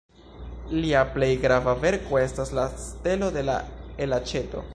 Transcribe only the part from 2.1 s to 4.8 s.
estas "La Stelo de la Elaĉeto".